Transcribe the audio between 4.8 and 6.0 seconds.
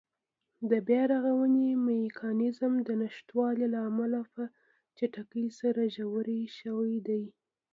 چټکۍ سره